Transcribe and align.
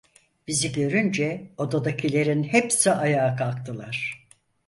Bizi 0.47 0.71
görünce 0.71 1.49
odadakilerin 1.57 2.43
hepsi 2.43 2.91
ayağa 2.91 3.35
kalktılar. 3.35 4.27